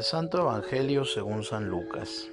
[0.00, 2.26] Del Santo Evangelio según San Lucas.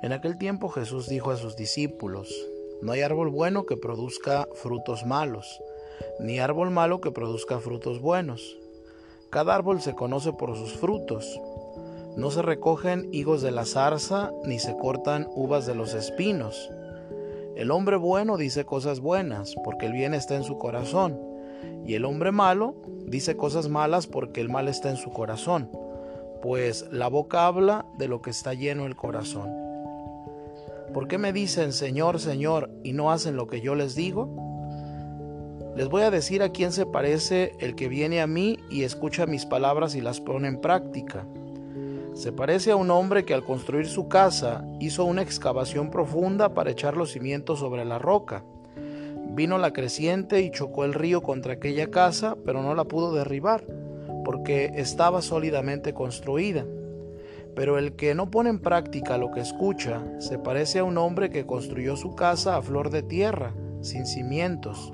[0.00, 2.34] En aquel tiempo Jesús dijo a sus discípulos,
[2.80, 5.60] No hay árbol bueno que produzca frutos malos,
[6.18, 8.56] ni árbol malo que produzca frutos buenos.
[9.28, 11.38] Cada árbol se conoce por sus frutos.
[12.16, 16.70] No se recogen higos de la zarza, ni se cortan uvas de los espinos.
[17.54, 21.20] El hombre bueno dice cosas buenas, porque el bien está en su corazón,
[21.84, 25.68] y el hombre malo dice cosas malas porque el mal está en su corazón
[26.46, 29.50] pues la boca habla de lo que está lleno el corazón.
[30.94, 34.28] ¿Por qué me dicen Señor, Señor y no hacen lo que yo les digo?
[35.74, 39.26] Les voy a decir a quién se parece el que viene a mí y escucha
[39.26, 41.26] mis palabras y las pone en práctica.
[42.14, 46.70] Se parece a un hombre que al construir su casa hizo una excavación profunda para
[46.70, 48.44] echar los cimientos sobre la roca.
[49.30, 53.64] Vino la creciente y chocó el río contra aquella casa, pero no la pudo derribar
[54.26, 56.66] porque estaba sólidamente construida.
[57.54, 61.30] Pero el que no pone en práctica lo que escucha se parece a un hombre
[61.30, 64.92] que construyó su casa a flor de tierra, sin cimientos.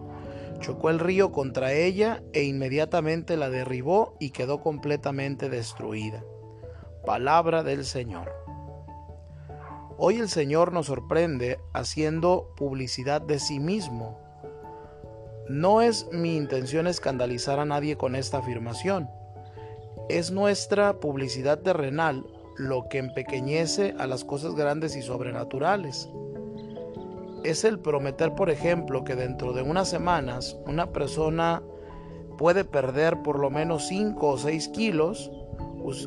[0.61, 6.23] Chocó el río contra ella e inmediatamente la derribó y quedó completamente destruida.
[7.07, 8.31] Palabra del Señor.
[9.97, 14.19] Hoy el Señor nos sorprende haciendo publicidad de sí mismo.
[15.49, 19.09] No es mi intención escandalizar a nadie con esta afirmación
[20.19, 22.27] es nuestra publicidad terrenal
[22.59, 26.11] lo que empequeñece a las cosas grandes y sobrenaturales.
[27.45, 31.63] Es el prometer, por ejemplo, que dentro de unas semanas una persona
[32.37, 35.33] puede perder por lo menos 5 o 6 kilos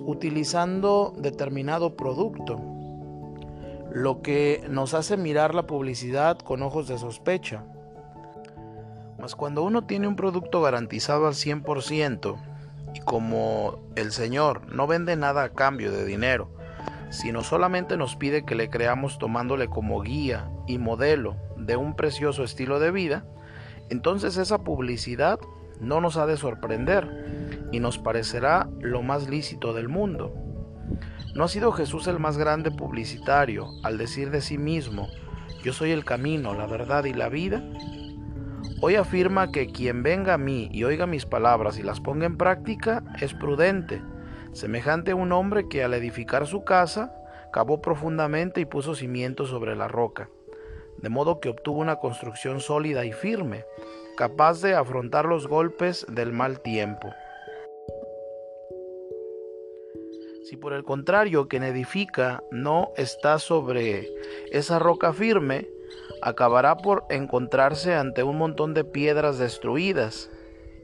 [0.06, 2.62] utilizando determinado producto,
[3.92, 7.66] lo que nos hace mirar la publicidad con ojos de sospecha.
[9.18, 12.55] Mas cuando uno tiene un producto garantizado al 100%, y
[13.06, 16.50] como el Señor no vende nada a cambio de dinero,
[17.10, 22.44] sino solamente nos pide que le creamos tomándole como guía y modelo de un precioso
[22.44, 23.26] estilo de vida,
[23.90, 25.40] entonces esa publicidad
[25.80, 30.34] no nos ha de sorprender y nos parecerá lo más lícito del mundo.
[31.36, 35.10] ¿No ha sido Jesús el más grande publicitario al decir de sí mismo,
[35.64, 37.64] yo soy el camino, la verdad y la vida?
[38.82, 42.38] Hoy afirma que quien venga a mí y oiga mis palabras y las ponga en
[42.38, 44.02] práctica es prudente,
[44.52, 47.16] semejante a un hombre que al edificar su casa
[47.54, 50.30] cavó profundamente y puso cimientos sobre la roca,
[50.98, 53.64] de modo que obtuvo una construcción sólida y firme,
[54.18, 57.14] capaz de afrontar los golpes del mal tiempo.
[60.44, 64.10] Si por el contrario quien edifica no está sobre
[64.52, 65.68] esa roca firme,
[66.26, 70.32] acabará por encontrarse ante un montón de piedras destruidas.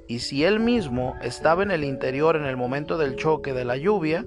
[0.07, 3.75] Y si él mismo estaba en el interior en el momento del choque de la
[3.75, 4.23] lluvia,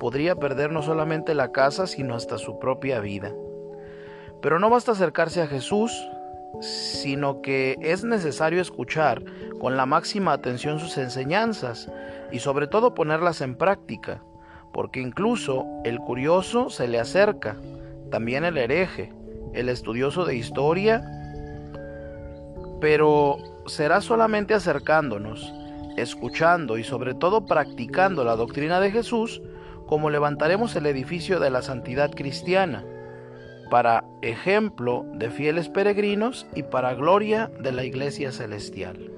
[0.00, 3.32] podría perder no solamente la casa, sino hasta su propia vida.
[4.42, 5.92] Pero no basta acercarse a Jesús,
[6.60, 9.22] sino que es necesario escuchar
[9.60, 11.88] con la máxima atención sus enseñanzas
[12.32, 14.20] y sobre todo ponerlas en práctica,
[14.72, 17.56] porque incluso el curioso se le acerca,
[18.10, 19.12] también el hereje,
[19.56, 21.02] el estudioso de historia,
[22.80, 25.52] pero será solamente acercándonos,
[25.96, 29.42] escuchando y sobre todo practicando la doctrina de Jesús
[29.86, 32.84] como levantaremos el edificio de la santidad cristiana,
[33.70, 39.15] para ejemplo de fieles peregrinos y para gloria de la iglesia celestial.